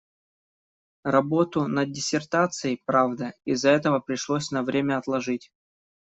Работу 1.03 1.67
над 1.67 1.91
диссертацией, 1.91 2.81
правда, 2.87 3.33
из‑за 3.45 3.69
этого 3.69 3.99
пришлось 3.99 4.49
на 4.49 4.63
время 4.63 4.97
отложить. 4.97 5.51